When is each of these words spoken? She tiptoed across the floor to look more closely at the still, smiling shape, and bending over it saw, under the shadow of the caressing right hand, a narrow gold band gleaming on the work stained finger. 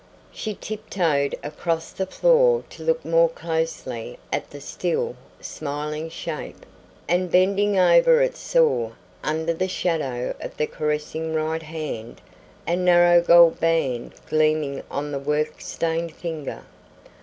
She 0.31 0.55
tiptoed 0.55 1.35
across 1.43 1.91
the 1.91 2.07
floor 2.07 2.63
to 2.71 2.81
look 2.81 3.05
more 3.05 3.29
closely 3.29 4.17
at 4.33 4.49
the 4.49 4.59
still, 4.59 5.15
smiling 5.39 6.09
shape, 6.09 6.65
and 7.07 7.29
bending 7.29 7.77
over 7.77 8.19
it 8.23 8.35
saw, 8.35 8.93
under 9.23 9.53
the 9.53 9.67
shadow 9.67 10.33
of 10.41 10.57
the 10.57 10.65
caressing 10.65 11.35
right 11.35 11.61
hand, 11.61 12.19
a 12.67 12.75
narrow 12.75 13.21
gold 13.21 13.59
band 13.59 14.13
gleaming 14.27 14.81
on 14.89 15.11
the 15.11 15.19
work 15.19 15.61
stained 15.61 16.13
finger. 16.15 16.63